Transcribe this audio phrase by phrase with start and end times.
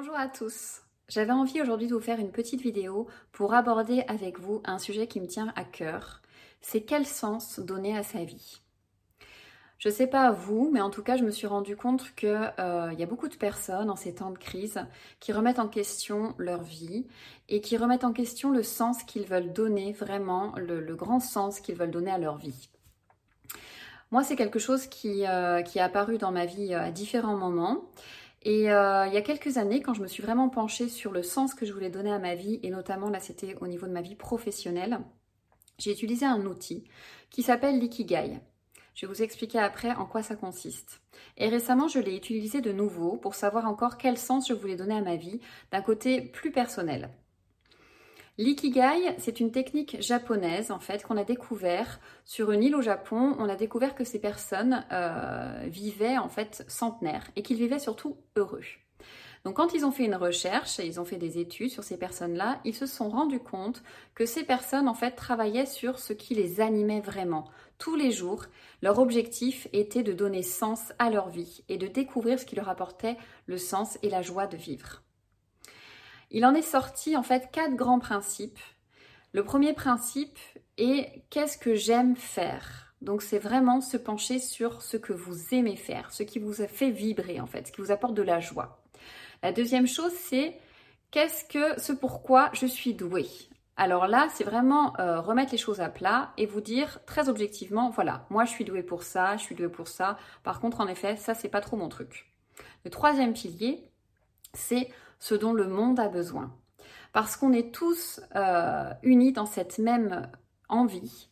[0.00, 0.82] Bonjour à tous.
[1.08, 5.08] J'avais envie aujourd'hui de vous faire une petite vidéo pour aborder avec vous un sujet
[5.08, 6.22] qui me tient à cœur.
[6.60, 8.60] C'est quel sens donner à sa vie?
[9.78, 12.14] Je ne sais pas à vous, mais en tout cas, je me suis rendu compte
[12.14, 14.78] qu'il euh, y a beaucoup de personnes en ces temps de crise
[15.18, 17.08] qui remettent en question leur vie
[17.48, 21.74] et qui remettent en question le sens qu'ils veulent donner, vraiment le, grand sens qu'ils
[21.74, 22.68] veulent donner à leur vie.
[24.12, 27.36] Moi, c'est quelque chose qui, euh, qui est apparu dans ma vie euh, à différents
[27.36, 27.82] moments.
[28.42, 31.22] Et euh, il y a quelques années, quand je me suis vraiment penchée sur le
[31.22, 33.92] sens que je voulais donner à ma vie, et notamment là c'était au niveau de
[33.92, 35.00] ma vie professionnelle,
[35.78, 36.84] j'ai utilisé un outil
[37.30, 38.40] qui s'appelle l'ikigai.
[38.94, 41.00] Je vais vous expliquer après en quoi ça consiste.
[41.36, 44.96] Et récemment, je l'ai utilisé de nouveau pour savoir encore quel sens je voulais donner
[44.96, 47.08] à ma vie d'un côté plus personnel.
[48.40, 53.34] L'ikigai, c'est une technique japonaise en fait qu'on a découvert sur une île au Japon.
[53.40, 58.16] On a découvert que ces personnes euh, vivaient en fait centenaires et qu'ils vivaient surtout
[58.36, 58.62] heureux.
[59.44, 61.96] Donc quand ils ont fait une recherche et ils ont fait des études sur ces
[61.96, 63.82] personnes-là, ils se sont rendus compte
[64.14, 67.44] que ces personnes en fait travaillaient sur ce qui les animait vraiment.
[67.78, 68.44] Tous les jours,
[68.82, 72.68] leur objectif était de donner sens à leur vie et de découvrir ce qui leur
[72.68, 73.16] apportait
[73.46, 75.02] le sens et la joie de vivre.
[76.30, 78.58] Il en est sorti en fait quatre grands principes.
[79.32, 80.38] Le premier principe
[80.76, 82.94] est qu'est-ce que j'aime faire?
[83.00, 86.90] Donc c'est vraiment se pencher sur ce que vous aimez faire, ce qui vous fait
[86.90, 88.82] vibrer en fait, ce qui vous apporte de la joie.
[89.42, 90.58] La deuxième chose c'est
[91.10, 93.28] qu'est-ce que ce pourquoi je suis douée?
[93.80, 97.90] Alors là, c'est vraiment euh, remettre les choses à plat et vous dire très objectivement,
[97.90, 100.18] voilà, moi je suis douée pour ça, je suis douée pour ça.
[100.42, 102.26] Par contre, en effet, ça c'est pas trop mon truc.
[102.84, 103.88] Le troisième pilier,
[104.52, 106.54] c'est ce dont le monde a besoin.
[107.12, 110.30] Parce qu'on est tous euh, unis dans cette même
[110.68, 111.28] envie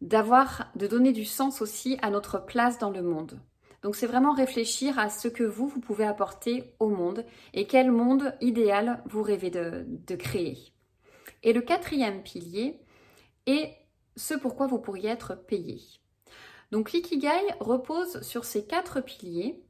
[0.00, 3.40] d'avoir, de donner du sens aussi à notre place dans le monde.
[3.82, 7.92] Donc c'est vraiment réfléchir à ce que vous, vous pouvez apporter au monde et quel
[7.92, 10.58] monde idéal vous rêvez de, de créer.
[11.42, 12.80] Et le quatrième pilier
[13.46, 13.72] est
[14.16, 15.80] ce pourquoi vous pourriez être payé.
[16.72, 17.28] Donc l'ikigai
[17.60, 19.62] repose sur ces quatre piliers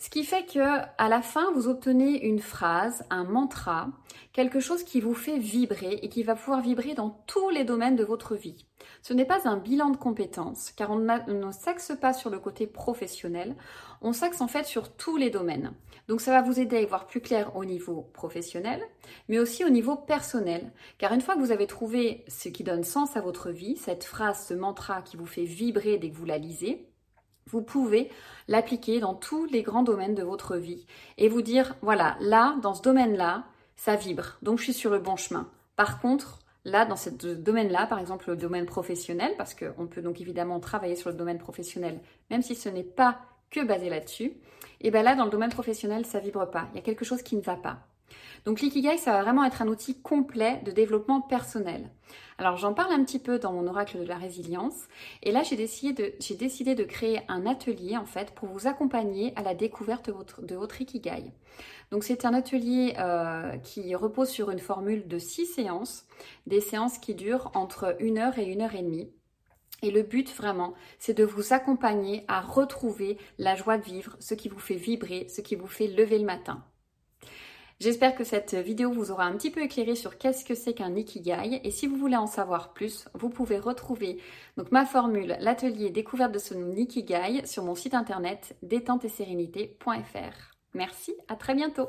[0.00, 3.90] ce qui fait que à la fin, vous obtenez une phrase, un mantra,
[4.32, 7.96] quelque chose qui vous fait vibrer et qui va pouvoir vibrer dans tous les domaines
[7.96, 8.64] de votre vie.
[9.02, 12.66] Ce n'est pas un bilan de compétences, car on, ne s'axe pas sur le côté
[12.66, 13.54] professionnel,
[14.00, 15.74] on s'axe en fait sur tous les domaines.
[16.08, 18.82] Donc ça va vous aider à y voir plus clair au niveau professionnel,
[19.28, 20.72] mais aussi au niveau personnel.
[20.96, 24.04] Car une fois que vous avez trouvé ce qui donne sens à votre vie, cette
[24.04, 26.89] phrase, ce mantra qui vous fait vibrer dès que vous la lisez,
[27.46, 28.10] vous pouvez
[28.48, 30.86] l'appliquer dans tous les grands domaines de votre vie
[31.18, 33.44] et vous dire, voilà, là, dans ce domaine-là,
[33.76, 35.48] ça vibre, donc je suis sur le bon chemin.
[35.76, 40.20] Par contre, là, dans ce domaine-là, par exemple le domaine professionnel, parce qu'on peut donc
[40.20, 43.18] évidemment travailler sur le domaine professionnel, même si ce n'est pas
[43.50, 44.34] que basé là-dessus,
[44.80, 46.68] et bien là, dans le domaine professionnel, ça vibre pas.
[46.72, 47.78] Il y a quelque chose qui ne va pas.
[48.44, 51.90] Donc l'ikigai, ça va vraiment être un outil complet de développement personnel.
[52.38, 54.88] Alors j'en parle un petit peu dans mon oracle de la résilience
[55.22, 59.54] et là j'ai décidé de, créer un atelier en fait pour vous accompagner à la
[59.54, 61.32] découverte de votre, ikigai.
[61.90, 66.06] Donc c'est un atelier euh, qui repose sur une formule de six séances,
[66.46, 69.10] des séances qui durent entre une heure et une heure et demie.
[69.82, 74.34] Et le but vraiment, c'est de vous accompagner à retrouver la joie de vivre, ce
[74.34, 76.64] qui vous fait vibrer, ce qui vous fait lever le matin.
[77.80, 80.94] J'espère que cette vidéo vous aura un petit peu éclairé sur qu'est-ce que c'est qu'un
[80.94, 84.18] Ikigai et si vous voulez en savoir plus, vous pouvez retrouver
[84.70, 90.50] ma formule, l'atelier découverte de ce Ikigai sur mon site internet détenteetsérénité.fr.
[90.74, 91.88] Merci, à très bientôt